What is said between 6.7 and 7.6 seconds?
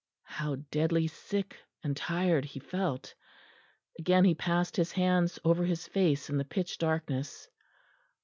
darkness.